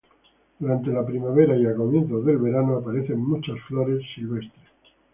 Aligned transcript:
Durante 0.57 0.89
la 0.89 1.05
primavera 1.05 1.55
y 1.55 1.63
a 1.67 1.75
comienzos 1.75 2.25
del 2.25 2.39
verano, 2.39 2.77
aparecen 2.77 3.19
muchas 3.23 3.59
flores 3.67 4.01
silvestres. 4.15 4.67